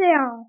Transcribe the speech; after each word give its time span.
séance. 0.00 0.46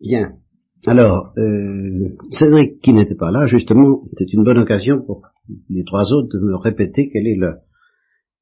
Bien. 0.00 0.38
Alors, 0.86 1.32
euh, 1.38 2.16
Cédric 2.30 2.80
qui 2.80 2.92
n'était 2.92 3.14
pas 3.14 3.30
là, 3.30 3.46
justement, 3.46 4.04
c'est 4.16 4.32
une 4.32 4.44
bonne 4.44 4.58
occasion 4.58 5.02
pour 5.02 5.22
les 5.68 5.84
trois 5.84 6.12
autres 6.12 6.28
de 6.28 6.38
me 6.38 6.56
répéter 6.56 7.08
quelle 7.10 7.26
est 7.26 7.38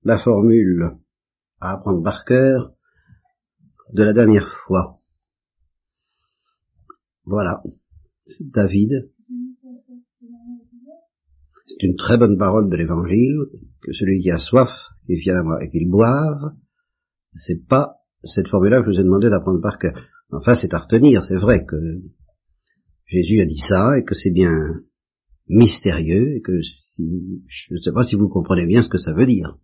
la 0.03 0.19
formule 0.19 0.99
à 1.61 1.75
apprendre 1.75 2.03
par 2.03 2.25
cœur 2.25 2.73
de 3.93 4.03
la 4.03 4.13
dernière 4.13 4.49
fois. 4.67 5.01
Voilà. 7.25 7.63
David. 8.55 9.11
C'est 11.67 11.87
une 11.87 11.97
très 11.97 12.19
bonne 12.19 12.37
parole 12.37 12.69
de 12.69 12.77
l'évangile, 12.77 13.47
que 13.83 13.93
celui 13.93 14.21
qui 14.21 14.31
a 14.31 14.39
soif, 14.39 14.71
qu'il 15.07 15.19
vienne 15.19 15.37
à 15.37 15.43
moi 15.43 15.65
et 15.65 15.71
qu'il 15.71 15.89
boive, 15.89 16.53
c'est 17.35 17.67
pas 17.67 18.04
cette 18.25 18.49
formule-là 18.49 18.81
que 18.81 18.87
je 18.87 18.97
vous 18.97 19.01
ai 19.01 19.05
demandé 19.05 19.31
d'apprendre 19.31 19.61
par 19.61 19.79
cœur. 19.79 19.95
Enfin, 20.31 20.55
c'est 20.55 20.75
à 20.75 20.79
retenir, 20.79 21.23
c'est 21.23 21.37
vrai 21.37 21.65
que 21.65 21.77
Jésus 23.07 23.41
a 23.41 23.47
dit 23.47 23.59
ça 23.59 23.99
et 23.99 24.05
que 24.05 24.15
c'est 24.15 24.33
bien 24.33 24.53
mystérieux 25.49 26.37
et 26.37 26.41
que 26.41 26.63
si, 26.63 27.43
je 27.47 27.75
ne 27.75 27.79
sais 27.79 27.93
pas 27.93 28.03
si 28.03 28.17
vous 28.17 28.29
comprenez 28.29 28.67
bien 28.67 28.83
ce 28.83 28.89
que 28.89 28.99
ça 28.99 29.13
veut 29.13 29.27
dire. 29.27 29.59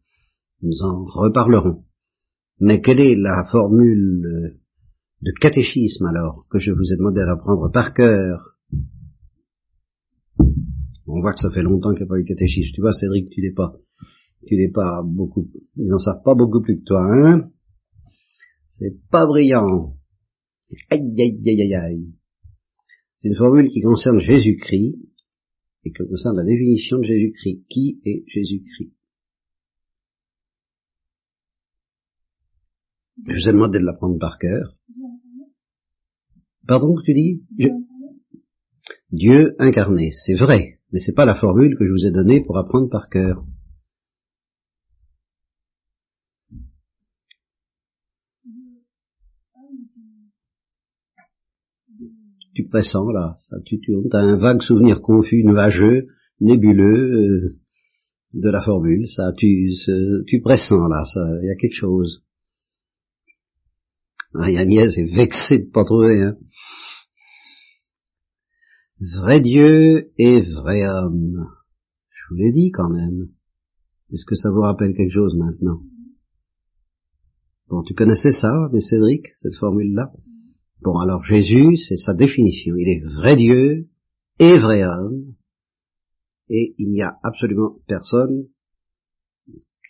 Nous 0.63 0.83
en 0.83 1.05
reparlerons. 1.05 1.85
Mais 2.61 2.83
quelle 2.83 3.01
est 3.01 3.17
la 3.17 3.45
formule 3.51 4.59
de 5.23 5.33
catéchisme 5.41 6.07
alors 6.07 6.47
que 6.51 6.59
je 6.59 6.73
vous 6.73 6.93
ai 6.93 6.97
demandé 6.97 7.21
d'apprendre 7.21 7.71
par 7.73 7.95
cœur? 7.95 8.59
On 11.07 11.21
voit 11.21 11.33
que 11.33 11.41
ça 11.41 11.51
fait 11.51 11.63
longtemps 11.63 11.91
qu'il 11.93 12.03
n'y 12.03 12.09
a 12.09 12.09
pas 12.09 12.19
eu 12.19 12.25
de 12.25 12.29
catéchisme. 12.29 12.73
Tu 12.75 12.83
vois, 12.83 12.93
Cédric, 12.93 13.31
tu 13.31 13.41
n'es 13.41 13.53
pas, 13.53 13.75
tu 14.47 14.57
n'es 14.57 14.71
pas 14.71 15.03
beaucoup, 15.03 15.49
ils 15.77 15.93
en 15.95 15.99
savent 15.99 16.23
pas 16.23 16.35
beaucoup 16.35 16.61
plus 16.61 16.79
que 16.79 16.85
toi, 16.85 17.03
hein? 17.03 17.51
C'est 18.81 18.99
pas 19.11 19.27
brillant. 19.27 19.95
C'est 20.89 20.97
une 23.29 23.37
formule 23.37 23.69
qui 23.69 23.83
concerne 23.83 24.19
Jésus-Christ 24.19 24.97
et 25.85 25.93
qui 25.93 26.09
concerne 26.09 26.39
la 26.39 26.45
définition 26.45 26.99
de 26.99 27.05
Jésus-Christ. 27.05 27.67
Qui 27.69 28.01
est 28.07 28.25
Jésus-Christ? 28.27 28.95
Je 33.27 33.33
vous 33.35 33.49
ai 33.49 33.53
demandé 33.53 33.79
de 33.79 33.85
l'apprendre 33.85 34.19
par 34.19 34.39
cœur. 34.39 34.73
Pardon 36.67 36.95
que 36.95 37.03
tu 37.05 37.13
dis? 37.13 37.43
Dieu 39.11 39.57
incarné, 39.59 40.13
c'est 40.13 40.37
vrai, 40.37 40.81
mais 40.91 41.01
c'est 41.01 41.13
pas 41.13 41.27
la 41.27 41.35
formule 41.35 41.77
que 41.77 41.85
je 41.85 41.91
vous 41.91 42.07
ai 42.07 42.13
donnée 42.13 42.43
pour 42.43 42.57
apprendre 42.57 42.89
par 42.89 43.11
cœur. 43.11 43.45
Tu 52.71 52.77
pressens 52.77 53.11
là, 53.11 53.37
ça, 53.41 53.57
tu, 53.65 53.81
tu 53.81 53.93
as 54.13 54.19
un 54.19 54.37
vague 54.37 54.63
souvenir 54.63 55.01
confus, 55.01 55.43
nuageux, 55.45 56.07
nébuleux 56.41 57.11
euh, 57.13 57.59
de 58.35 58.49
la 58.49 58.61
formule, 58.61 59.09
ça, 59.09 59.33
tu, 59.37 59.73
tu 60.29 60.41
pressens 60.41 60.87
là, 60.89 61.05
ça, 61.05 61.21
il 61.43 61.47
y 61.47 61.51
a 61.51 61.57
quelque 61.57 61.75
chose. 61.75 62.23
Ah, 64.35 64.45
Agnès 64.45 64.97
est 64.97 65.17
vexée 65.17 65.59
de 65.59 65.71
pas 65.71 65.85
trouver. 65.85 66.23
Hein. 66.23 66.37
Vrai 69.17 69.41
Dieu 69.41 70.13
et 70.17 70.41
vrai 70.41 70.87
homme. 70.87 71.49
Je 72.11 72.23
vous 72.31 72.41
l'ai 72.41 72.53
dit 72.53 72.71
quand 72.71 72.89
même. 72.89 73.31
Est-ce 74.13 74.27
que 74.27 74.37
ça 74.37 74.51
vous 74.51 74.61
rappelle 74.61 74.95
quelque 74.95 75.13
chose 75.13 75.37
maintenant? 75.37 75.81
Bon, 77.69 77.83
tu 77.83 77.95
connaissais 77.95 78.31
ça, 78.31 78.69
mais 78.73 78.81
Cédric, 78.81 79.27
cette 79.35 79.57
formule-là? 79.57 80.13
Bon, 80.83 80.97
alors 80.99 81.23
Jésus, 81.25 81.77
c'est 81.77 81.97
sa 81.97 82.15
définition. 82.15 82.75
Il 82.77 82.89
est 82.89 83.05
vrai 83.05 83.37
Dieu 83.37 83.89
et 84.39 84.57
vrai 84.57 84.83
homme, 84.85 85.35
et 86.49 86.75
il 86.79 86.91
n'y 86.91 87.03
a 87.03 87.19
absolument 87.23 87.77
personne 87.87 88.49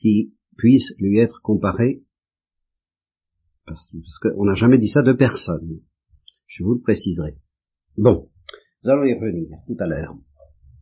qui 0.01 0.35
puisse 0.57 0.93
lui 0.99 1.19
être 1.19 1.41
comparé, 1.43 2.03
parce, 3.67 3.89
qu'on 4.21 4.45
n'a 4.45 4.55
jamais 4.55 4.79
dit 4.79 4.89
ça 4.89 5.03
de 5.03 5.13
personne. 5.13 5.81
Je 6.47 6.65
vous 6.65 6.75
le 6.75 6.81
préciserai. 6.81 7.37
Bon, 7.97 8.29
nous 8.83 8.91
allons 8.91 9.05
y 9.05 9.15
revenir 9.15 9.59
tout 9.69 9.77
à 9.79 9.87
l'heure. 9.87 10.17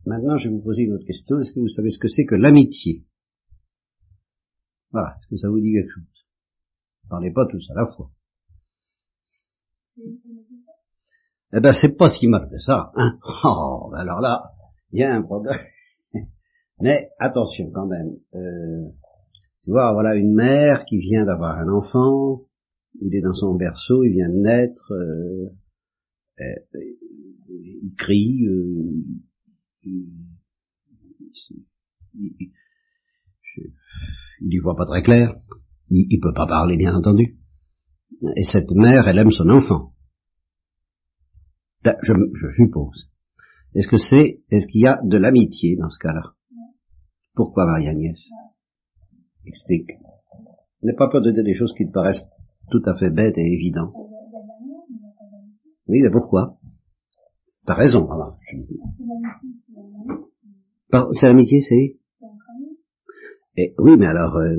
Maintenant, 0.05 0.37
je 0.37 0.49
vais 0.49 0.55
vous 0.55 0.63
poser 0.63 0.83
une 0.83 0.93
autre 0.93 1.05
question. 1.05 1.39
Est-ce 1.39 1.53
que 1.53 1.59
vous 1.59 1.67
savez 1.67 1.91
ce 1.91 1.99
que 1.99 2.07
c'est 2.07 2.25
que 2.25 2.35
l'amitié? 2.35 3.05
Voilà, 4.91 5.17
est-ce 5.19 5.27
que 5.27 5.35
ça 5.35 5.49
vous 5.49 5.59
dit 5.59 5.73
quelque 5.73 5.91
chose? 5.91 6.25
Parlez 7.09 7.31
pas 7.31 7.45
tous 7.45 7.69
à 7.69 7.75
la 7.75 7.85
fois. 7.85 8.09
Eh 11.51 11.59
ben, 11.61 11.73
c'est 11.73 11.95
pas 11.97 12.09
si 12.09 12.27
mal 12.27 12.47
que 12.49 12.59
ça, 12.59 12.91
hein. 12.95 13.17
Oh, 13.43 13.89
ben 13.91 13.99
alors 13.99 14.21
là, 14.21 14.51
il 14.91 14.99
y 14.99 15.03
a 15.03 15.15
un 15.15 15.21
problème. 15.23 15.57
Mais 16.79 17.09
attention 17.17 17.71
quand 17.71 17.87
même. 17.87 18.17
Euh, 18.35 18.89
tu 19.63 19.71
vois, 19.71 19.93
voilà 19.93 20.15
une 20.15 20.33
mère 20.33 20.85
qui 20.85 20.99
vient 20.99 21.25
d'avoir 21.25 21.57
un 21.57 21.69
enfant, 21.69 22.43
il 23.01 23.15
est 23.15 23.21
dans 23.21 23.33
son 23.33 23.55
berceau, 23.55 24.03
il 24.03 24.13
vient 24.13 24.29
de 24.29 24.41
naître, 24.41 24.93
euh, 24.93 25.49
euh, 26.39 26.79
il 27.49 27.93
crie, 27.97 28.45
il, 29.83 30.03
il, 32.13 32.51
il, 34.41 34.59
voit 34.61 34.75
pas 34.75 34.85
très 34.85 35.01
clair, 35.01 35.35
il, 35.89 36.07
il 36.09 36.19
peut 36.19 36.33
pas 36.33 36.47
parler 36.47 36.77
bien 36.77 36.95
entendu. 36.95 37.38
Et 38.35 38.43
cette 38.43 38.71
mère, 38.71 39.07
elle 39.07 39.19
aime 39.19 39.31
son 39.31 39.49
enfant. 39.49 39.93
Je, 41.83 42.13
je 42.33 42.51
suppose. 42.51 43.09
Est-ce 43.75 43.87
que 43.87 43.97
c'est, 43.97 44.41
est-ce 44.49 44.67
qu'il 44.67 44.81
y 44.81 44.87
a 44.87 44.99
de 45.03 45.17
l'amitié 45.17 45.75
dans 45.77 45.89
ce 45.89 45.99
cas-là? 45.99 46.33
Pourquoi 47.35 47.65
Marie-Agnès 47.65 48.29
Explique. 49.45 49.91
N'aie 50.81 50.95
pas 50.95 51.09
peur 51.09 51.21
de 51.21 51.31
dire 51.31 51.43
des 51.43 51.55
choses 51.55 51.73
qui 51.77 51.87
te 51.87 51.91
paraissent 51.91 52.27
tout 52.71 52.81
à 52.85 52.95
fait 52.97 53.09
bêtes 53.09 53.37
et 53.37 53.45
évidentes. 53.45 53.95
Oui, 55.87 56.01
mais 56.01 56.11
pourquoi? 56.11 56.57
T'as 57.65 57.73
raison, 57.75 58.09
alors. 58.09 58.37
C'est 61.13 61.27
l'amitié, 61.27 61.61
c'est? 61.61 61.97
Oui, 63.77 63.97
mais 63.97 64.07
alors, 64.07 64.37
euh, 64.37 64.55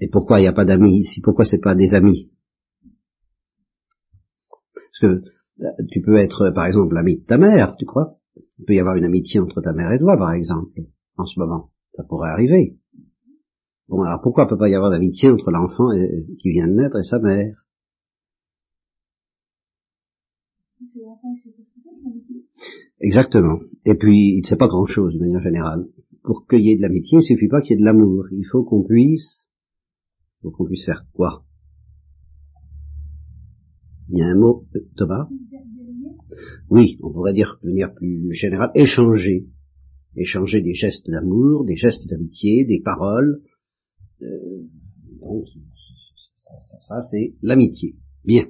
et 0.00 0.08
pourquoi 0.08 0.38
il 0.38 0.42
n'y 0.42 0.48
a 0.48 0.52
pas 0.52 0.64
d'amis 0.64 0.98
ici? 0.98 1.20
Pourquoi 1.20 1.44
c'est 1.44 1.60
pas 1.60 1.74
des 1.74 1.94
amis? 1.94 2.30
Parce 4.74 4.98
que 5.00 5.06
euh, 5.60 5.70
tu 5.90 6.00
peux 6.02 6.16
être, 6.16 6.50
par 6.54 6.66
exemple, 6.66 6.94
l'ami 6.94 7.18
de 7.18 7.24
ta 7.24 7.38
mère, 7.38 7.76
tu 7.76 7.86
crois? 7.86 8.18
Il 8.58 8.64
peut 8.66 8.74
y 8.74 8.80
avoir 8.80 8.96
une 8.96 9.04
amitié 9.04 9.40
entre 9.40 9.60
ta 9.60 9.72
mère 9.72 9.92
et 9.92 9.98
toi, 9.98 10.16
par 10.16 10.32
exemple, 10.32 10.80
en 11.16 11.24
ce 11.24 11.38
moment. 11.38 11.70
Ça 11.92 12.04
pourrait 12.04 12.30
arriver. 12.30 12.76
Bon, 13.88 14.02
alors 14.02 14.20
pourquoi 14.22 14.48
peut 14.48 14.58
pas 14.58 14.68
y 14.68 14.74
avoir 14.74 14.90
d'amitié 14.90 15.30
entre 15.30 15.50
l'enfant 15.50 15.88
qui 16.38 16.50
vient 16.50 16.66
de 16.66 16.74
naître 16.74 16.98
et 16.98 17.02
sa 17.02 17.18
mère? 17.18 17.64
Exactement. 23.00 23.60
Et 23.84 23.94
puis, 23.94 24.34
il 24.36 24.40
ne 24.42 24.46
sait 24.46 24.56
pas 24.56 24.68
grand-chose, 24.68 25.14
de 25.14 25.20
manière 25.20 25.40
générale. 25.40 25.86
Pour 26.22 26.46
qu'il 26.46 26.60
y 26.60 26.72
ait 26.72 26.76
de 26.76 26.82
l'amitié, 26.82 27.18
il 27.18 27.18
ne 27.18 27.22
suffit 27.22 27.48
pas 27.48 27.60
qu'il 27.60 27.72
y 27.72 27.74
ait 27.74 27.80
de 27.80 27.84
l'amour. 27.84 28.24
Il 28.32 28.44
faut 28.50 28.64
qu'on 28.64 28.82
puisse 28.82 29.46
pour 30.46 30.56
qu'on 30.56 30.64
puisse 30.64 30.84
faire 30.84 31.04
quoi? 31.12 31.42
Il 34.08 34.18
y 34.18 34.22
a 34.22 34.26
un 34.26 34.36
mot, 34.36 34.64
euh, 34.76 34.80
Thomas? 34.96 35.28
Oui, 36.70 36.98
on 37.02 37.12
pourrait 37.12 37.32
dire 37.32 37.58
de 37.64 37.68
manière 37.68 37.92
plus 37.92 38.32
générale, 38.32 38.70
échanger. 38.76 39.48
Échanger 40.14 40.62
des 40.62 40.74
gestes 40.74 41.10
d'amour, 41.10 41.64
des 41.64 41.74
gestes 41.74 42.06
d'amitié, 42.08 42.64
des 42.64 42.80
paroles. 42.80 43.42
Euh, 44.22 44.68
donc, 45.20 45.46
ça, 46.80 47.00
c'est 47.10 47.34
l'amitié. 47.42 47.96
Bien. 48.24 48.44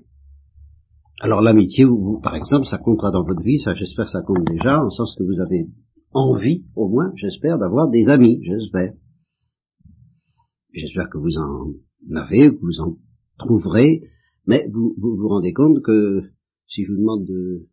Alors 1.20 1.40
l'amitié, 1.40 1.86
par 2.22 2.36
exemple, 2.36 2.66
ça 2.66 2.76
comptera 2.76 3.10
dans 3.10 3.24
votre 3.24 3.42
vie, 3.42 3.58
ça 3.58 3.74
j'espère 3.74 4.10
ça 4.10 4.20
compte 4.20 4.44
déjà, 4.46 4.84
en 4.84 4.90
sens 4.90 5.16
que 5.16 5.22
vous 5.24 5.40
avez 5.40 5.70
envie, 6.12 6.66
au 6.74 6.90
moins, 6.90 7.10
j'espère, 7.16 7.56
d'avoir 7.56 7.88
des 7.88 8.10
amis, 8.10 8.38
j'espère. 8.42 8.92
J'espère 10.76 11.08
que 11.08 11.16
vous 11.16 11.38
en 11.38 11.72
avez, 12.14 12.50
que 12.50 12.60
vous 12.60 12.80
en 12.80 12.98
trouverez, 13.38 14.10
mais 14.46 14.68
vous 14.70 14.94
vous, 14.98 15.26
rendez 15.26 15.54
compte 15.54 15.82
que 15.82 16.20
si 16.66 16.84
je 16.84 16.92
vous 16.92 16.98
demande 16.98 17.26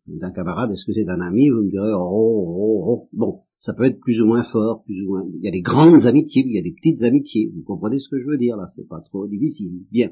d'un 0.06 0.30
camarade, 0.30 0.70
est-ce 0.72 0.86
que 0.86 0.94
c'est 0.94 1.10
un 1.10 1.20
ami, 1.20 1.50
vous 1.50 1.64
me 1.64 1.70
direz, 1.70 1.92
oh, 1.92 2.00
oh, 2.00 2.84
oh, 2.86 3.08
bon, 3.12 3.42
ça 3.58 3.74
peut 3.74 3.84
être 3.84 4.00
plus 4.00 4.22
ou 4.22 4.24
moins 4.24 4.42
fort, 4.42 4.84
plus 4.84 5.02
ou 5.02 5.08
moins, 5.08 5.28
il 5.34 5.44
y 5.44 5.48
a 5.48 5.50
des 5.50 5.60
grandes 5.60 6.06
amitiés, 6.06 6.44
il 6.46 6.54
y 6.54 6.58
a 6.58 6.62
des 6.62 6.72
petites 6.72 7.02
amitiés, 7.02 7.52
vous 7.54 7.62
comprenez 7.62 7.98
ce 7.98 8.08
que 8.08 8.18
je 8.18 8.24
veux 8.24 8.38
dire 8.38 8.56
là, 8.56 8.72
c'est 8.74 8.88
pas 8.88 9.02
trop 9.02 9.26
difficile, 9.26 9.84
bien. 9.90 10.10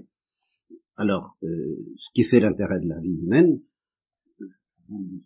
Alors, 0.97 1.39
euh, 1.45 1.79
ce 1.97 2.11
qui 2.13 2.25
fait 2.25 2.41
l'intérêt 2.41 2.79
de 2.81 2.89
la 2.89 3.01
vie 3.01 3.17
humaine, 3.23 3.59
tout 4.37 4.45
de 4.45 4.53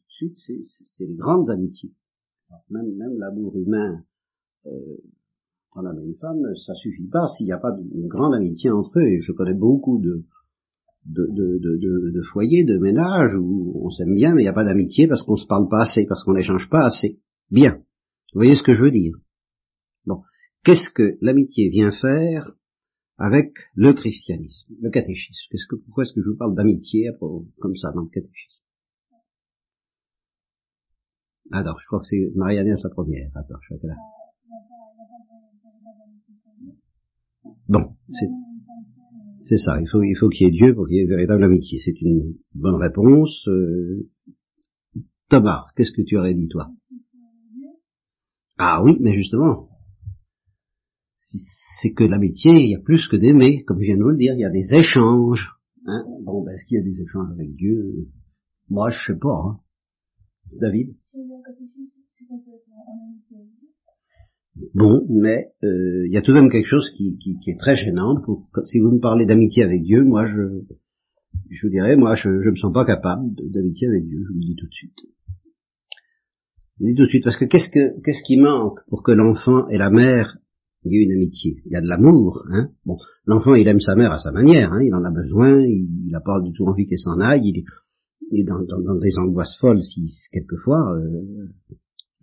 suite, 0.06 0.38
c'est 0.38 1.06
les 1.06 1.16
grandes 1.16 1.50
amitiés. 1.50 1.92
même, 2.70 2.94
même 2.94 3.18
l'amour 3.18 3.56
humain, 3.56 4.04
euh, 4.66 4.98
un 5.78 5.86
homme 5.86 6.00
et 6.00 6.06
une 6.06 6.16
femme, 6.16 6.42
ça 6.64 6.74
suffit 6.74 7.08
pas 7.08 7.26
s'il 7.28 7.46
n'y 7.46 7.52
a 7.52 7.58
pas 7.58 7.76
une 7.94 8.08
grande 8.08 8.34
amitié 8.34 8.70
entre 8.70 8.98
eux. 8.98 9.06
Et 9.06 9.20
je 9.20 9.32
connais 9.32 9.54
beaucoup 9.54 9.98
de, 9.98 10.24
de, 11.04 11.26
de, 12.12 12.22
foyers, 12.32 12.64
de 12.64 12.78
ménages 12.78 13.36
où 13.40 13.80
on 13.84 13.90
s'aime 13.90 14.14
bien, 14.14 14.34
mais 14.34 14.42
il 14.42 14.44
n'y 14.44 14.50
a 14.50 14.54
pas 14.54 14.64
d'amitié 14.64 15.06
parce 15.06 15.22
qu'on 15.22 15.36
se 15.36 15.46
parle 15.46 15.68
pas 15.68 15.82
assez, 15.82 16.06
parce 16.06 16.24
qu'on 16.24 16.34
n'échange 16.34 16.68
pas 16.68 16.84
assez. 16.84 17.20
Bien. 17.50 17.76
Vous 18.32 18.40
voyez 18.40 18.54
ce 18.54 18.62
que 18.62 18.74
je 18.74 18.82
veux 18.82 18.90
dire? 18.90 19.16
Bon. 20.06 20.22
Qu'est-ce 20.64 20.90
que 20.90 21.16
l'amitié 21.20 21.68
vient 21.68 21.92
faire 21.92 22.52
avec 23.18 23.52
le 23.74 23.94
christianisme, 23.94 24.74
le 24.80 24.90
catéchisme? 24.90 25.54
Pourquoi 25.84 26.02
est-ce 26.02 26.12
que 26.12 26.22
je 26.22 26.30
vous 26.30 26.36
parle 26.36 26.54
d'amitié 26.54 27.10
comme 27.20 27.76
ça 27.76 27.92
dans 27.92 28.02
le 28.02 28.08
catéchisme? 28.08 28.62
Attends, 31.52 31.78
je 31.80 31.86
crois 31.86 32.00
que 32.00 32.06
c'est 32.06 32.32
Marianne 32.34 32.68
à 32.68 32.76
sa 32.76 32.90
première. 32.90 33.30
Attends, 33.36 33.54
je 33.62 33.76
suis 33.76 33.86
là. 33.86 33.94
Bon, 37.68 37.96
c'est, 39.40 39.56
ça. 39.58 39.80
Il 39.80 39.88
faut, 39.88 40.02
il 40.02 40.16
faut 40.16 40.28
qu'il 40.28 40.46
y 40.46 40.48
ait 40.48 40.52
Dieu 40.52 40.74
pour 40.74 40.86
qu'il 40.86 40.96
y 40.96 41.00
ait 41.00 41.06
véritable 41.06 41.44
amitié. 41.44 41.78
C'est 41.84 42.00
une 42.00 42.36
bonne 42.54 42.76
réponse. 42.76 43.46
Euh, 43.48 44.08
Thomas, 45.28 45.66
qu'est-ce 45.74 45.92
que 45.92 46.02
tu 46.02 46.16
aurais 46.16 46.34
dit 46.34 46.48
toi? 46.48 46.70
Ah 48.58 48.82
oui, 48.82 48.96
mais 49.00 49.14
justement, 49.14 49.68
c'est 51.18 51.92
que 51.92 52.04
l'amitié, 52.04 52.52
il 52.52 52.70
y 52.70 52.76
a 52.76 52.80
plus 52.80 53.08
que 53.08 53.16
d'aimer, 53.16 53.64
comme 53.64 53.80
je 53.80 53.86
viens 53.86 53.96
de 53.96 54.02
vous 54.02 54.10
le 54.10 54.16
dire, 54.16 54.34
il 54.34 54.40
y 54.40 54.44
a 54.44 54.50
des 54.50 54.74
échanges. 54.74 55.52
Hein 55.86 56.04
bon, 56.22 56.42
ben, 56.44 56.52
est-ce 56.52 56.64
qu'il 56.66 56.78
y 56.78 56.80
a 56.80 56.84
des 56.84 57.00
échanges 57.00 57.30
avec 57.32 57.54
Dieu? 57.54 58.08
Moi, 58.68 58.90
je 58.90 59.12
sais 59.12 59.18
pas. 59.18 59.42
Hein. 59.44 59.60
David? 60.60 60.96
Bon, 64.74 65.06
mais 65.10 65.52
euh, 65.64 66.06
il 66.06 66.12
y 66.12 66.16
a 66.16 66.22
tout 66.22 66.32
de 66.32 66.40
même 66.40 66.50
quelque 66.50 66.68
chose 66.68 66.90
qui, 66.90 67.18
est 67.46 67.58
très 67.58 67.76
gênant. 67.76 68.20
Pour, 68.22 68.48
si 68.64 68.78
vous 68.78 68.90
me 68.90 69.00
parlez 69.00 69.26
d'amitié 69.26 69.62
avec 69.62 69.82
Dieu, 69.82 70.02
moi, 70.02 70.26
je, 70.26 70.62
je 71.50 71.66
vous 71.66 71.70
dirais, 71.70 71.96
moi, 71.96 72.14
je 72.14 72.28
ne 72.28 72.50
me 72.50 72.56
sens 72.56 72.72
pas 72.72 72.84
capable 72.84 73.34
d'amitié 73.50 73.88
avec 73.88 74.06
Dieu. 74.06 74.18
Je 74.22 74.32
vous 74.32 74.38
le 74.40 74.46
dis 74.46 74.56
tout 74.56 74.66
de 74.66 74.72
suite. 74.72 74.98
Je 76.78 76.80
vous 76.80 76.86
le 76.86 76.92
dis 76.92 76.96
tout 76.96 77.04
de 77.04 77.08
suite 77.08 77.24
parce 77.24 77.36
que 77.36 77.44
qu'est-ce 77.44 77.70
que 77.70 78.00
qu'est-ce 78.02 78.22
qui 78.26 78.38
manque 78.38 78.78
pour 78.88 79.02
que 79.02 79.12
l'enfant 79.12 79.68
et 79.68 79.78
la 79.78 79.90
mère 79.90 80.38
il 80.86 80.92
y 80.92 81.00
a 81.00 81.04
une 81.04 81.12
amitié, 81.12 81.62
il 81.66 81.72
y 81.72 81.76
a 81.76 81.80
de 81.80 81.88
l'amour. 81.88 82.44
Hein 82.50 82.70
bon, 82.84 82.96
l'enfant 83.24 83.54
il 83.54 83.66
aime 83.66 83.80
sa 83.80 83.96
mère 83.96 84.12
à 84.12 84.18
sa 84.18 84.30
manière, 84.30 84.72
hein, 84.72 84.82
il 84.82 84.94
en 84.94 85.04
a 85.04 85.10
besoin, 85.10 85.60
il 85.60 86.10
n'a 86.10 86.20
pas 86.20 86.40
du 86.40 86.52
tout 86.52 86.64
envie 86.66 86.86
qu'elle 86.86 86.98
s'en 86.98 87.18
aille, 87.18 87.48
il 87.48 88.38
est, 88.38 88.44
dans, 88.44 88.62
dans, 88.62 88.94
des 88.94 89.18
angoisses 89.18 89.56
folles 89.58 89.82
si 89.82 90.06
quelquefois, 90.32 90.96
euh, 90.96 91.48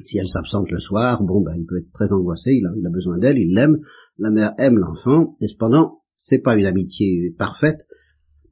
si 0.01 0.17
elle 0.17 0.27
s'absente 0.27 0.69
le 0.71 0.79
soir, 0.79 1.23
bon 1.23 1.41
ben 1.41 1.55
il 1.57 1.65
peut 1.65 1.77
être 1.77 1.91
très 1.93 2.11
angoissé, 2.11 2.51
il 2.51 2.65
a, 2.65 2.89
besoin 2.89 3.17
d'elle, 3.17 3.37
il 3.37 3.53
l'aime, 3.53 3.79
la 4.17 4.31
mère 4.31 4.53
aime 4.57 4.77
l'enfant, 4.77 5.35
et 5.39 5.47
cependant 5.47 5.99
c'est 6.17 6.39
pas 6.39 6.57
une 6.57 6.65
amitié 6.65 7.35
parfaite. 7.37 7.85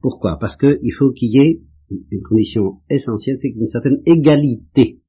Pourquoi? 0.00 0.38
Parce 0.38 0.56
que 0.56 0.78
il 0.82 0.92
faut 0.92 1.12
qu'il 1.12 1.32
y 1.32 1.38
ait 1.38 1.62
une 2.10 2.22
condition 2.22 2.80
essentielle, 2.88 3.36
c'est 3.38 3.50
une 3.50 3.66
certaine 3.66 4.02
égalité. 4.06 5.02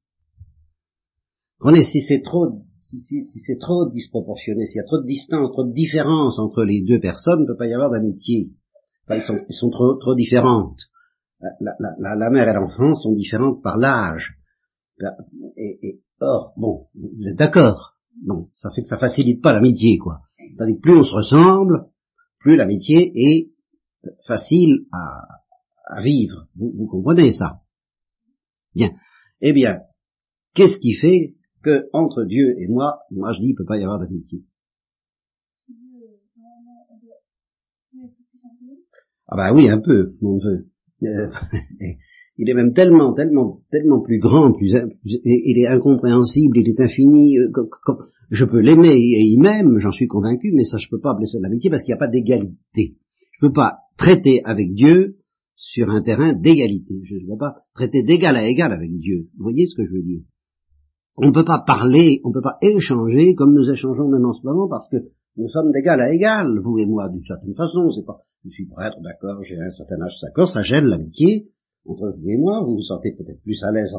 Prenez, 1.58 1.82
si 1.82 2.00
c'est 2.00 2.22
trop 2.22 2.64
si, 2.84 3.20
c'est 3.22 3.58
trop 3.58 3.88
disproportionné, 3.88 4.66
s'il 4.66 4.76
y 4.76 4.80
a 4.80 4.84
trop 4.84 4.98
de 4.98 5.06
distance, 5.06 5.50
trop 5.52 5.64
de 5.64 5.72
différence 5.72 6.38
entre 6.38 6.64
les 6.64 6.82
deux 6.82 7.00
personnes, 7.00 7.40
il 7.40 7.42
ne 7.42 7.46
peut 7.46 7.56
pas 7.56 7.66
y 7.66 7.72
avoir 7.72 7.90
d'amitié. 7.90 8.50
Ils, 9.10 9.22
sont, 9.22 9.70
trop, 9.70 9.94
trop 9.94 10.14
différentes. 10.14 10.80
La, 11.40 12.30
mère 12.30 12.48
et 12.48 12.54
l'enfant 12.54 12.94
sont 12.94 13.12
différentes 13.12 13.62
par 13.62 13.78
l'âge. 13.78 14.38
Or, 16.20 16.52
bon, 16.56 16.88
vous 16.94 17.28
êtes 17.28 17.36
d'accord. 17.36 17.96
Bon, 18.22 18.46
ça 18.48 18.70
fait 18.74 18.82
que 18.82 18.88
ça 18.88 18.98
facilite 18.98 19.42
pas 19.42 19.52
l'amitié, 19.52 19.98
quoi. 19.98 20.20
Plus 20.82 20.98
on 20.98 21.02
se 21.02 21.14
ressemble, 21.14 21.86
plus 22.38 22.56
l'amitié 22.56 23.12
est 23.14 23.50
facile 24.26 24.86
à, 24.92 26.02
vivre. 26.02 26.46
Vous, 26.56 26.86
comprenez 26.86 27.32
ça? 27.32 27.62
Bien. 28.74 28.90
Eh 29.40 29.52
bien, 29.52 29.80
qu'est-ce 30.54 30.78
qui 30.78 30.94
fait 30.94 31.34
que 31.62 31.88
entre 31.92 32.24
Dieu 32.24 32.58
et 32.58 32.68
moi, 32.68 33.00
moi 33.10 33.32
je 33.32 33.40
dis, 33.40 33.48
il 33.48 33.54
peut 33.54 33.64
pas 33.64 33.78
y 33.78 33.82
avoir 33.82 33.98
d'amitié? 33.98 34.44
Ah 39.26 39.36
bah 39.36 39.52
oui, 39.54 39.68
un 39.68 39.80
peu, 39.80 40.16
mon 40.20 40.38
Dieu. 40.38 40.70
Il 42.36 42.50
est 42.50 42.54
même 42.54 42.72
tellement, 42.72 43.12
tellement, 43.12 43.60
tellement 43.70 44.00
plus 44.00 44.18
grand, 44.18 44.52
plus, 44.52 44.74
il 45.04 45.58
est 45.58 45.68
incompréhensible, 45.68 46.58
il 46.58 46.68
est 46.68 46.80
infini. 46.80 47.38
Euh, 47.38 47.50
je 48.30 48.44
peux 48.44 48.58
l'aimer 48.58 48.94
et 48.94 49.22
il 49.22 49.40
m'aime, 49.40 49.78
j'en 49.78 49.92
suis 49.92 50.08
convaincu, 50.08 50.52
mais 50.52 50.64
ça 50.64 50.78
je 50.78 50.88
peux 50.90 50.98
pas 50.98 51.12
appeler 51.12 51.26
ça 51.26 51.38
de 51.38 51.44
l'amitié 51.44 51.70
parce 51.70 51.82
qu'il 51.82 51.92
n'y 51.92 51.98
a 51.98 52.04
pas 52.04 52.08
d'égalité. 52.08 52.96
Je 53.32 53.46
peux 53.46 53.52
pas 53.52 53.78
traiter 53.96 54.42
avec 54.44 54.72
Dieu 54.74 55.18
sur 55.54 55.90
un 55.90 56.02
terrain 56.02 56.32
d'égalité. 56.32 57.02
Je 57.04 57.16
ne 57.16 57.30
peux 57.30 57.38
pas 57.38 57.54
traiter 57.72 58.02
d'égal 58.02 58.36
à 58.36 58.46
égal 58.46 58.72
avec 58.72 58.90
Dieu. 58.98 59.28
Vous 59.36 59.44
voyez 59.44 59.66
ce 59.66 59.76
que 59.76 59.86
je 59.86 59.92
veux 59.92 60.02
dire? 60.02 60.22
On 61.16 61.28
ne 61.28 61.32
peut 61.32 61.44
pas 61.44 61.62
parler, 61.64 62.20
on 62.24 62.30
ne 62.30 62.34
peut 62.34 62.42
pas 62.42 62.58
échanger 62.60 63.36
comme 63.36 63.54
nous 63.54 63.70
échangeons 63.70 64.08
même 64.08 64.24
en 64.24 64.32
ce 64.32 64.44
moment 64.44 64.68
parce 64.68 64.88
que 64.88 64.96
nous 65.36 65.48
sommes 65.48 65.70
d'égal 65.70 66.00
à 66.00 66.12
égal, 66.12 66.58
vous 66.60 66.78
et 66.78 66.86
moi, 66.86 67.08
d'une 67.08 67.24
certaine 67.24 67.54
façon. 67.54 67.90
C'est 67.90 68.04
pas, 68.04 68.22
je 68.44 68.50
suis 68.50 68.66
prêtre, 68.66 68.98
d'accord, 69.02 69.42
j'ai 69.42 69.58
un 69.58 69.70
certain 69.70 70.00
âge, 70.02 70.14
d'accord, 70.22 70.48
ça 70.48 70.62
gêne 70.62 70.86
l'amitié 70.86 71.48
entre 71.86 72.14
vous 72.16 72.28
et 72.28 72.36
moi. 72.36 72.62
Vous 72.64 72.76
vous 72.76 72.82
sentez 72.82 73.12
peut-être 73.12 73.42
plus 73.42 73.62
à 73.62 73.72
l'aise 73.72 73.94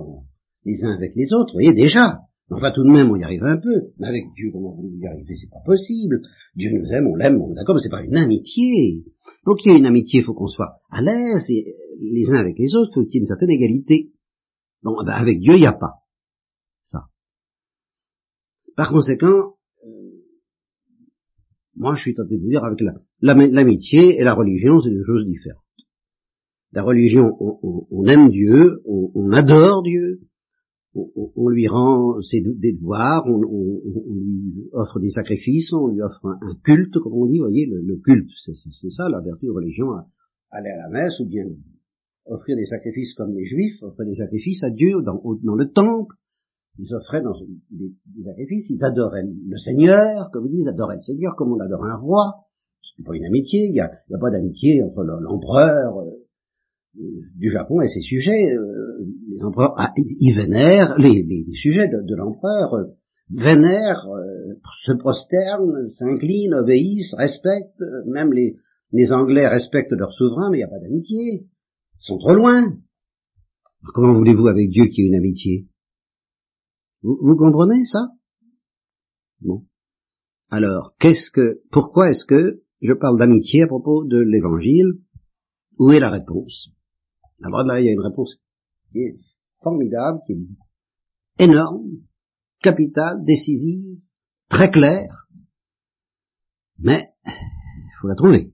les 0.65 0.83
uns 0.83 0.95
avec 0.95 1.15
les 1.15 1.31
autres, 1.31 1.53
vous 1.53 1.59
voyez 1.59 1.73
déjà. 1.73 2.21
Enfin, 2.49 2.71
tout 2.73 2.83
de 2.83 2.89
même, 2.89 3.09
on 3.09 3.15
y 3.15 3.23
arrive 3.23 3.43
un 3.43 3.57
peu. 3.57 3.93
Mais 3.97 4.07
avec 4.07 4.23
Dieu, 4.35 4.51
comment 4.51 4.75
voulez-vous 4.75 4.99
y 4.99 5.07
arriver 5.07 5.35
C'est 5.35 5.49
pas 5.49 5.63
possible. 5.65 6.21
Dieu 6.55 6.71
nous 6.71 6.87
aime, 6.91 7.07
on 7.07 7.15
l'aime, 7.15 7.41
on 7.41 7.51
est 7.51 7.55
d'accord, 7.55 7.75
mais 7.75 7.81
c'est 7.81 7.89
pas 7.89 8.03
une 8.03 8.17
amitié. 8.17 9.03
Donc, 9.45 9.65
il 9.65 9.71
y 9.71 9.75
a 9.75 9.77
une 9.77 9.85
amitié, 9.85 10.19
il 10.19 10.23
faut 10.23 10.33
qu'on 10.33 10.47
soit 10.47 10.79
à 10.89 11.01
l'aise, 11.01 11.47
les 11.49 12.29
uns 12.31 12.39
avec 12.39 12.57
les 12.57 12.75
autres, 12.75 12.91
il 12.91 12.95
faut 12.95 13.05
qu'il 13.05 13.15
y 13.15 13.17
ait 13.17 13.21
une 13.21 13.25
certaine 13.27 13.49
égalité. 13.49 14.11
Bon, 14.83 14.95
ben, 15.03 15.13
avec 15.13 15.39
Dieu, 15.39 15.53
il 15.53 15.61
n'y 15.61 15.67
a 15.67 15.73
pas. 15.73 16.05
Par 18.75 18.91
conséquent, 18.91 19.55
euh, 19.85 20.11
moi 21.75 21.95
je 21.95 22.01
suis 22.01 22.13
tenté 22.13 22.35
de 22.35 22.41
vous 22.41 22.49
dire 22.49 22.63
avec 22.63 22.79
l'amitié 23.21 24.19
et 24.19 24.23
la 24.23 24.33
religion, 24.33 24.81
c'est 24.81 24.89
deux 24.89 25.03
choses 25.03 25.25
différentes. 25.25 25.64
La 26.75 26.83
religion, 26.83 27.31
on, 27.39 28.05
aime 28.05 28.29
Dieu, 28.29 28.81
on, 28.85 29.31
adore 29.31 29.81
Dieu, 29.83 30.19
on, 30.93 31.47
lui 31.47 31.69
rend 31.69 32.21
ses 32.21 32.41
des 32.41 32.73
devoirs, 32.73 33.23
on, 33.27 33.39
lui 33.39 34.67
offre 34.73 34.99
des 34.99 35.09
sacrifices, 35.09 35.71
on 35.71 35.87
lui 35.87 36.01
offre 36.01 36.25
un, 36.25 36.55
culte, 36.65 36.93
comme 37.01 37.13
on 37.13 37.27
dit, 37.27 37.39
voyez, 37.39 37.65
le, 37.65 37.95
culte, 38.03 38.29
c'est 38.43 38.89
ça 38.89 39.07
la 39.07 39.21
vertu 39.21 39.45
de 39.45 39.51
religion, 39.51 39.87
aller 40.51 40.69
à 40.69 40.75
la 40.75 40.89
messe 40.89 41.17
ou 41.21 41.25
bien 41.25 41.45
offrir 42.25 42.57
des 42.57 42.65
sacrifices 42.65 43.13
comme 43.13 43.33
les 43.33 43.45
juifs, 43.45 43.81
offrir 43.81 44.05
des 44.05 44.15
sacrifices 44.15 44.61
à 44.65 44.69
Dieu 44.69 45.01
dans, 45.01 45.55
le 45.55 45.71
temple, 45.71 46.15
ils 46.77 46.93
offraient 46.93 47.21
dans 47.21 47.39
des, 47.71 48.21
sacrifices, 48.21 48.69
ils 48.69 48.83
adoraient 48.83 49.23
le 49.23 49.57
Seigneur, 49.57 50.29
comme 50.33 50.45
ils 50.47 50.51
disent, 50.51 50.67
adoraient 50.67 50.97
le 50.97 51.01
Seigneur 51.01 51.37
comme 51.37 51.53
on 51.53 51.59
adore 51.59 51.85
un 51.85 51.99
roi. 52.01 52.33
C'est 52.81 53.05
pas 53.05 53.15
une 53.15 53.25
amitié, 53.25 53.67
il 53.69 53.73
n'y 53.73 53.79
a, 53.79 53.89
pas 54.19 54.29
d'amitié 54.29 54.83
entre 54.83 55.03
l'empereur 55.03 55.99
euh, 55.99 56.11
du 56.95 57.49
Japon 57.49 57.81
et 57.81 57.89
ses 57.89 58.01
sujets. 58.01 58.53
Euh, 58.53 59.05
les 59.29 59.43
empereurs, 59.43 59.73
ah, 59.77 59.93
ils 59.97 60.35
vénèrent, 60.35 60.97
les, 60.97 61.45
sujets 61.53 61.87
de, 61.87 62.15
l'empereur 62.15 62.87
vénèrent, 63.29 64.07
se 64.83 64.93
prosternent, 64.93 65.89
s'inclinent, 65.89 66.53
obéissent, 66.53 67.15
respectent, 67.17 67.81
même 68.07 68.31
les, 68.31 68.55
les 68.91 69.11
Anglais 69.11 69.47
respectent 69.47 69.91
leur 69.91 70.13
souverain, 70.13 70.49
mais 70.51 70.57
il 70.57 70.61
n'y 70.61 70.63
a 70.63 70.69
pas 70.69 70.79
d'amitié. 70.79 71.47
Ils 71.95 72.05
sont 72.05 72.17
trop 72.17 72.33
loin. 72.33 72.77
comment 73.93 74.13
voulez-vous 74.13 74.47
avec 74.47 74.69
Dieu 74.69 74.85
qu'il 74.85 75.03
y 75.03 75.07
ait 75.07 75.09
une 75.09 75.15
amitié? 75.15 75.67
Vous, 77.01 77.35
comprenez 77.35 77.83
ça? 77.85 78.07
Bon. 79.41 79.63
Alors, 80.49 80.95
qu'est-ce 80.99 81.29
que, 81.29 81.61
pourquoi 81.71 82.09
est-ce 82.09 82.25
que 82.25 82.63
je 82.81 82.93
parle 82.93 83.19
d'amitié 83.19 83.63
à 83.63 83.67
propos 83.67 84.05
de 84.05 84.17
l'évangile? 84.17 85.01
Où 85.77 85.91
est 85.91 85.99
la 85.99 86.09
réponse? 86.09 86.71
Alors 87.43 87.63
là, 87.63 87.79
il 87.79 87.85
y 87.85 87.89
a 87.89 87.93
une 87.93 88.01
réponse 88.01 88.37
qui 88.91 88.99
est 88.99 89.19
formidable, 89.61 90.19
qui 90.25 90.33
est 90.33 91.43
énorme, 91.43 91.89
capitale, 92.61 93.23
décisive, 93.25 93.99
très 94.49 94.71
claire, 94.71 95.27
mais 96.77 97.05
il 97.25 97.91
faut 97.99 98.07
la 98.07 98.15
trouver. 98.15 98.51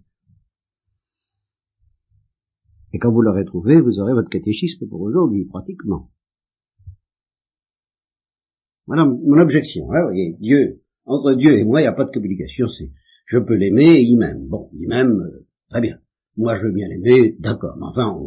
Et 2.94 3.00
quand 3.00 3.12
vous 3.12 3.22
l'aurez 3.22 3.46
trouvée, 3.46 3.80
vous 3.80 4.00
aurez 4.00 4.14
votre 4.14 4.30
catéchisme 4.30 4.88
pour 4.88 5.02
aujourd'hui, 5.02 5.46
pratiquement. 5.46 6.12
Voilà 8.88 9.06
mon 9.06 9.38
objection. 9.40 9.90
Hein, 9.92 10.04
voyez, 10.04 10.36
Dieu, 10.40 10.82
entre 11.06 11.34
Dieu 11.34 11.58
et 11.58 11.64
moi, 11.64 11.80
il 11.80 11.84
n'y 11.84 11.88
a 11.88 11.94
pas 11.94 12.04
de 12.04 12.12
communication. 12.12 12.68
C'est, 12.68 12.92
je 13.28 13.38
peux 13.38 13.56
l'aimer 13.56 14.00
et 14.00 14.02
il 14.02 14.18
m'aime. 14.18 14.48
Bon, 14.48 14.70
il 14.74 14.88
m'aime, 14.88 15.22
euh, 15.22 15.48
très 15.70 15.82
bien. 15.82 16.00
Moi, 16.38 16.56
je 16.56 16.64
veux 16.64 16.72
bien 16.72 16.88
l'aimer, 16.88 17.36
d'accord. 17.40 17.76
Mais 17.78 17.86
enfin, 17.86 18.18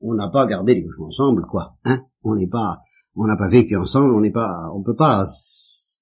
on 0.00 0.14
n'a 0.14 0.28
pas 0.28 0.46
gardé 0.46 0.74
les 0.74 0.84
couches 0.84 1.00
ensemble, 1.00 1.42
quoi. 1.50 1.76
Hein 1.84 2.00
On 2.22 2.34
n'est 2.34 2.48
pas, 2.48 2.78
on 3.14 3.26
n'a 3.26 3.36
pas 3.36 3.48
vécu 3.48 3.76
ensemble. 3.76 4.14
On 4.14 4.20
n'est 4.20 4.32
pas, 4.32 4.70
on 4.74 4.82
peut 4.82 4.96
pas 4.96 5.24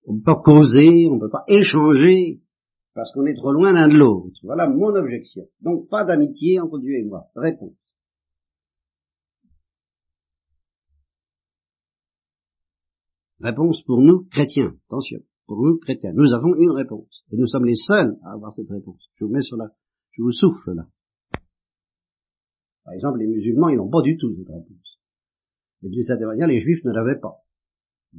On 0.07 0.16
peut 0.16 0.25
pas 0.25 0.42
causer, 0.42 1.09
on 1.11 1.19
peut 1.19 1.31
pas 1.31 1.45
échanger, 1.49 2.42
parce 2.95 3.12
qu'on 3.12 3.26
est 3.26 3.35
trop 3.35 3.52
loin 3.52 3.73
l'un 3.73 3.88
de 3.88 3.97
l'autre. 3.97 4.37
Voilà 4.42 4.69
mon 4.69 4.95
objection. 4.95 5.49
Donc 5.61 5.88
pas 5.88 6.04
d'amitié 6.04 6.61
entre 6.61 6.78
Dieu 6.78 6.99
et 6.99 7.04
moi. 7.04 7.28
Réponse. 7.35 7.75
Réponse 13.40 13.83
pour 13.83 14.00
nous, 14.00 14.28
chrétiens. 14.31 14.75
Attention. 14.88 15.19
Pour 15.47 15.62
nous, 15.62 15.78
chrétiens. 15.78 16.12
Nous 16.14 16.33
avons 16.33 16.54
une 16.54 16.71
réponse. 16.71 17.25
Et 17.33 17.37
nous 17.37 17.47
sommes 17.47 17.64
les 17.64 17.75
seuls 17.75 18.16
à 18.25 18.33
avoir 18.33 18.52
cette 18.52 18.69
réponse. 18.69 19.11
Je 19.14 19.25
vous 19.25 19.33
mets 19.33 19.40
sur 19.40 19.57
la, 19.57 19.69
je 20.12 20.23
vous 20.23 20.33
souffle 20.33 20.75
là. 20.75 20.87
Par 22.84 22.94
exemple, 22.94 23.18
les 23.18 23.26
musulmans, 23.26 23.68
ils 23.68 23.76
n'ont 23.76 23.90
pas 23.90 24.02
du 24.02 24.16
tout 24.16 24.34
cette 24.36 24.48
réponse. 24.48 24.98
Et 25.82 25.88
d'une 25.88 26.04
certaine 26.04 26.28
manière, 26.28 26.46
les 26.46 26.60
juifs 26.60 26.84
ne 26.84 26.92
l'avaient 26.92 27.20
pas. 27.20 27.44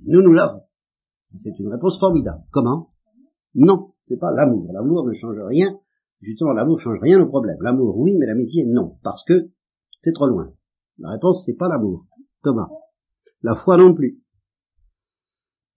Nous, 0.06 0.22
nous 0.22 0.34
l'avons. 0.34 0.64
C'est 1.36 1.58
une 1.60 1.70
réponse 1.70 2.00
formidable. 2.00 2.44
Comment? 2.52 2.94
Non, 3.56 3.94
c'est 4.06 4.18
pas 4.18 4.32
l'amour. 4.32 4.72
L'amour 4.74 5.06
ne 5.06 5.14
change 5.14 5.40
rien. 5.40 5.80
Justement, 6.22 6.54
l'amour 6.54 6.80
change 6.80 7.00
rien 7.02 7.20
au 7.22 7.28
problème. 7.28 7.58
L'amour, 7.62 7.98
oui, 7.98 8.18
mais 8.18 8.26
l'amitié, 8.26 8.66
non. 8.66 8.98
Parce 9.04 9.24
que 9.26 9.52
c'est 10.02 10.14
trop 10.14 10.28
loin. 10.28 10.54
La 11.00 11.12
réponse, 11.12 11.44
c'est 11.46 11.56
pas 11.56 11.70
l'amour. 11.70 12.06
Comment 12.42 12.70
La 13.42 13.56
foi 13.56 13.78
non 13.78 13.94
plus. 13.94 14.22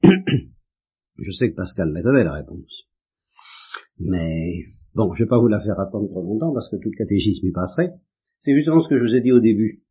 Je 1.19 1.33
sais 1.33 1.51
que 1.51 1.57
Pascal 1.57 1.93
l'a 1.93 2.25
la 2.25 2.35
réponse. 2.35 2.87
Mais, 3.99 4.65
bon, 4.95 5.15
je 5.15 5.25
vais 5.25 5.29
pas 5.29 5.39
vous 5.39 5.49
la 5.49 5.63
faire 5.63 5.81
attendre 5.81 6.09
trop 6.09 6.23
longtemps 6.23 6.53
parce 6.53 6.69
que 6.69 6.77
tout 6.77 6.91
le 6.91 6.99
catéchisme 6.99 7.47
y 7.47 7.53
passerait. 7.53 7.95
C'est 8.41 8.55
justement 8.55 8.81
ce 8.81 8.89
que 8.89 8.97
je 8.97 9.03
vous 9.03 9.15
ai 9.15 9.21
dit 9.21 9.33
au 9.33 9.41
début. 9.41 9.83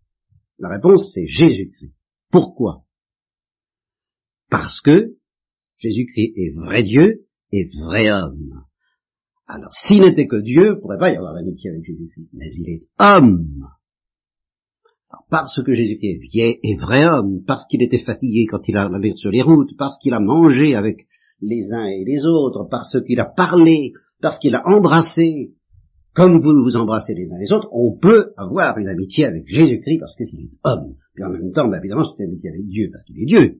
La 0.60 0.70
réponse, 0.70 1.12
c'est 1.14 1.28
Jésus-Christ. 1.28 1.94
Pourquoi? 2.32 2.86
Parce 4.50 4.82
que 4.82 5.16
Jésus-Christ 5.78 6.34
est 6.36 6.56
vrai 6.56 6.84
Dieu 6.84 7.28
et 7.52 7.70
vrai 7.84 8.12
homme. 8.12 8.64
Alors, 9.48 9.74
s'il 9.74 10.02
n'était 10.02 10.28
que 10.28 10.42
Dieu, 10.42 10.64
il 10.64 10.70
ne 10.70 10.82
pourrait 10.82 10.98
pas 10.98 11.12
y 11.12 11.18
avoir 11.18 11.34
d'amitié 11.34 11.70
avec 11.70 11.84
Jésus-Christ. 11.86 12.30
Mais 12.34 12.50
il 12.60 12.70
est 12.70 12.84
homme. 13.00 13.68
Parce 15.30 15.62
que 15.64 15.74
Jésus-Christ 15.74 16.08
est 16.08 16.30
vieil 16.32 16.60
et 16.64 16.76
vrai 16.76 17.06
homme, 17.06 17.44
parce 17.46 17.66
qu'il 17.68 17.84
était 17.84 18.04
fatigué 18.04 18.46
quand 18.50 18.68
il 18.68 18.78
allait 18.78 19.14
sur 19.16 19.30
les 19.30 19.42
routes, 19.42 19.76
parce 19.78 19.98
qu'il 20.00 20.14
a 20.14 20.20
mangé 20.20 20.76
avec 20.76 21.08
les 21.42 21.72
uns 21.74 21.86
et 21.86 22.04
les 22.06 22.26
autres, 22.26 22.68
parce 22.70 22.98
qu'il 23.06 23.20
a 23.20 23.26
parlé, 23.26 23.94
parce 24.22 24.40
qu'il 24.40 24.56
a 24.56 24.68
embrassé, 24.68 25.54
comme 26.16 26.40
vous 26.40 26.64
vous 26.64 26.78
embrassez 26.78 27.14
les 27.14 27.32
uns 27.32 27.38
les 27.38 27.52
autres, 27.52 27.68
on 27.74 27.98
peut 27.98 28.32
avoir 28.38 28.78
une 28.78 28.88
amitié 28.88 29.26
avec 29.26 29.44
Jésus-Christ 29.48 30.00
parce 30.00 30.16
qu'il 30.16 30.40
est 30.40 30.50
homme. 30.64 30.96
Puis 31.14 31.24
en 31.26 31.30
même 31.30 31.52
temps, 31.52 31.68
ben, 31.68 31.78
évidemment, 31.78 32.06
c'est 32.06 32.24
une 32.24 32.30
amitié 32.30 32.50
avec 32.50 32.66
Dieu 32.66 32.90
parce 32.92 33.04
qu'il 33.04 33.22
est 33.22 33.26
Dieu. 33.26 33.60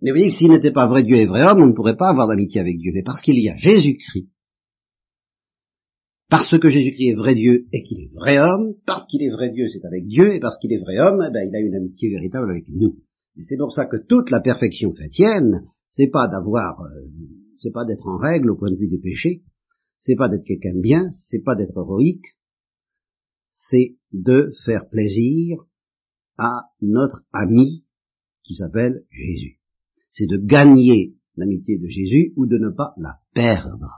Mais 0.00 0.10
vous 0.10 0.16
voyez 0.16 0.28
que 0.28 0.34
s'il 0.34 0.50
n'était 0.50 0.70
pas 0.70 0.86
vrai 0.86 1.02
Dieu 1.02 1.16
et 1.16 1.26
vrai 1.26 1.42
homme, 1.42 1.60
on 1.60 1.66
ne 1.66 1.72
pourrait 1.72 1.96
pas 1.96 2.10
avoir 2.10 2.28
d'amitié 2.28 2.60
avec 2.60 2.78
Dieu. 2.78 2.92
Mais 2.94 3.02
parce 3.02 3.20
qu'il 3.20 3.42
y 3.42 3.48
a 3.48 3.56
Jésus-Christ, 3.56 4.28
parce 6.30 6.56
que 6.56 6.68
Jésus-Christ 6.68 7.10
est 7.10 7.16
vrai 7.16 7.34
Dieu 7.34 7.66
et 7.72 7.82
qu'il 7.82 8.02
est 8.02 8.12
vrai 8.14 8.38
homme, 8.38 8.74
parce 8.86 9.06
qu'il 9.08 9.22
est 9.24 9.30
vrai 9.30 9.50
Dieu, 9.50 9.66
c'est 9.68 9.84
avec 9.84 10.06
Dieu, 10.06 10.34
et 10.34 10.40
parce 10.40 10.58
qu'il 10.58 10.72
est 10.72 10.78
vrai 10.78 11.00
homme, 11.00 11.24
eh 11.28 11.32
ben, 11.32 11.48
il 11.48 11.56
a 11.56 11.60
une 11.60 11.74
amitié 11.74 12.08
véritable 12.10 12.50
avec 12.50 12.68
nous. 12.68 12.98
Et 13.36 13.42
c'est 13.42 13.56
pour 13.56 13.72
ça 13.72 13.86
que 13.86 13.96
toute 13.96 14.30
la 14.30 14.40
perfection 14.40 14.92
chrétienne, 14.92 15.64
c'est 15.88 16.10
pas 16.10 16.28
d'avoir, 16.28 16.82
euh, 16.82 17.08
c'est 17.56 17.72
pas 17.72 17.84
d'être 17.84 18.06
en 18.06 18.18
règle 18.18 18.52
au 18.52 18.56
point 18.56 18.70
de 18.70 18.76
vue 18.76 18.86
des 18.86 18.98
péchés, 18.98 19.42
c'est 19.98 20.16
pas 20.16 20.28
d'être 20.28 20.44
quelqu'un 20.44 20.74
de 20.74 20.80
bien, 20.80 21.10
c'est 21.12 21.42
pas 21.42 21.54
d'être 21.54 21.76
héroïque, 21.76 22.36
c'est 23.50 23.96
de 24.12 24.52
faire 24.64 24.88
plaisir 24.88 25.58
à 26.38 26.70
notre 26.80 27.24
ami 27.32 27.84
qui 28.44 28.54
s'appelle 28.54 29.04
Jésus. 29.10 29.58
C'est 30.10 30.26
de 30.26 30.38
gagner 30.38 31.16
l'amitié 31.36 31.78
de 31.78 31.88
Jésus 31.88 32.32
ou 32.36 32.46
de 32.46 32.56
ne 32.58 32.70
pas 32.70 32.94
la 32.96 33.20
perdre. 33.34 33.90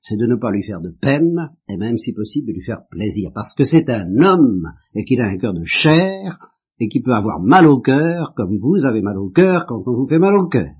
C'est 0.00 0.16
de 0.16 0.26
ne 0.26 0.36
pas 0.36 0.50
lui 0.50 0.64
faire 0.64 0.80
de 0.80 0.90
peine 0.90 1.50
et 1.68 1.76
même 1.76 1.98
si 1.98 2.12
possible 2.12 2.48
de 2.48 2.52
lui 2.54 2.64
faire 2.64 2.86
plaisir 2.90 3.30
parce 3.34 3.54
que 3.54 3.64
c'est 3.64 3.90
un 3.90 4.16
homme 4.18 4.66
et 4.94 5.04
qu'il 5.04 5.20
a 5.20 5.26
un 5.26 5.36
cœur 5.36 5.52
de 5.52 5.64
chair 5.64 6.38
et 6.80 6.88
qui 6.88 7.02
peut 7.02 7.12
avoir 7.12 7.40
mal 7.40 7.66
au 7.66 7.80
cœur 7.80 8.32
comme 8.34 8.58
vous 8.58 8.86
avez 8.86 9.02
mal 9.02 9.18
au 9.18 9.28
cœur 9.28 9.66
quand 9.68 9.82
on 9.86 9.94
vous 9.94 10.08
fait 10.08 10.18
mal 10.18 10.34
au 10.36 10.48
cœur 10.48 10.72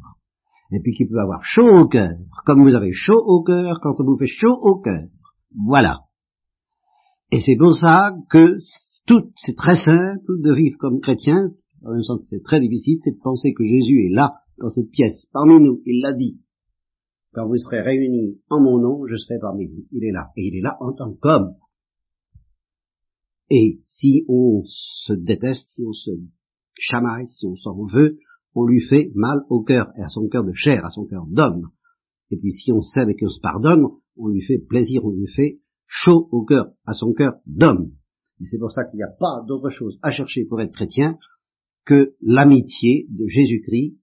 et 0.72 0.80
puis 0.80 0.94
qui 0.94 1.06
peut 1.06 1.18
avoir 1.18 1.44
chaud 1.44 1.68
au 1.68 1.88
cœur, 1.88 2.10
comme 2.46 2.62
vous 2.62 2.74
avez 2.74 2.92
chaud 2.92 3.22
au 3.24 3.42
cœur 3.42 3.80
quand 3.82 3.94
on 4.00 4.04
vous 4.04 4.18
fait 4.18 4.26
chaud 4.26 4.56
au 4.60 4.80
cœur. 4.80 5.08
Voilà. 5.66 6.00
Et 7.30 7.40
c'est 7.40 7.56
pour 7.56 7.74
ça 7.74 8.14
que 8.30 8.58
tout, 9.06 9.30
c'est 9.36 9.56
très 9.56 9.76
simple 9.76 10.40
de 10.40 10.54
vivre 10.54 10.76
comme 10.78 11.00
chrétien, 11.00 11.50
en 11.84 11.90
même 11.90 12.02
temps 12.06 12.18
c'est 12.30 12.42
très 12.42 12.60
difficile, 12.60 12.98
c'est 13.02 13.12
de 13.12 13.22
penser 13.22 13.52
que 13.52 13.64
Jésus 13.64 14.06
est 14.06 14.14
là, 14.14 14.32
dans 14.58 14.70
cette 14.70 14.90
pièce, 14.90 15.26
parmi 15.32 15.60
nous, 15.60 15.82
il 15.84 16.00
l'a 16.00 16.12
dit. 16.12 16.40
Quand 17.32 17.48
vous 17.48 17.56
serez 17.56 17.80
réunis 17.80 18.40
en 18.48 18.60
mon 18.60 18.78
nom, 18.78 19.06
je 19.06 19.16
serai 19.16 19.40
parmi 19.40 19.66
vous. 19.66 19.84
Il 19.90 20.04
est 20.04 20.12
là. 20.12 20.30
Et 20.36 20.46
il 20.46 20.56
est 20.56 20.62
là 20.62 20.76
en 20.80 20.92
tant 20.92 21.12
qu'homme. 21.14 21.56
Et 23.50 23.80
si 23.86 24.24
on 24.28 24.62
se 24.66 25.12
déteste, 25.12 25.68
si 25.68 25.82
on 25.84 25.92
se 25.92 26.10
chamaille, 26.78 27.26
si 27.26 27.46
on 27.46 27.56
s'en 27.56 27.84
veut, 27.86 28.18
on 28.54 28.64
lui 28.64 28.80
fait 28.80 29.10
mal 29.14 29.40
au 29.48 29.62
cœur, 29.62 29.90
et 29.96 30.02
à 30.02 30.08
son 30.08 30.28
cœur 30.28 30.44
de 30.44 30.52
chair, 30.52 30.84
à 30.84 30.90
son 30.90 31.06
cœur 31.06 31.26
d'homme. 31.26 31.70
Et 32.30 32.36
puis 32.36 32.52
si 32.52 32.72
on 32.72 32.82
sait 32.82 33.08
et 33.08 33.16
qu'on 33.16 33.28
se 33.28 33.40
pardonne, 33.40 33.84
on 34.16 34.28
lui 34.28 34.42
fait 34.42 34.58
plaisir, 34.58 35.04
on 35.04 35.10
lui 35.10 35.26
fait 35.26 35.60
chaud 35.86 36.28
au 36.32 36.44
cœur, 36.44 36.72
à 36.86 36.94
son 36.94 37.12
cœur 37.12 37.34
d'homme. 37.46 37.92
Et 38.40 38.44
c'est 38.46 38.58
pour 38.58 38.72
ça 38.72 38.84
qu'il 38.84 38.96
n'y 38.96 39.04
a 39.04 39.14
pas 39.18 39.44
d'autre 39.46 39.70
chose 39.70 39.98
à 40.02 40.10
chercher 40.10 40.44
pour 40.44 40.60
être 40.60 40.72
chrétien 40.72 41.18
que 41.84 42.14
l'amitié 42.22 43.06
de 43.10 43.26
Jésus-Christ, 43.26 43.98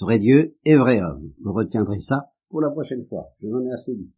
vrai 0.00 0.18
Dieu 0.18 0.56
et 0.64 0.76
vrai 0.76 1.00
homme. 1.00 1.32
Vous 1.42 1.52
retiendrez 1.52 2.00
ça 2.00 2.32
pour 2.48 2.60
la 2.60 2.70
prochaine 2.70 3.06
fois. 3.08 3.28
Je 3.40 3.46
vous 3.46 3.60
ai 3.60 3.72
assez 3.72 3.94
dit. 3.94 4.12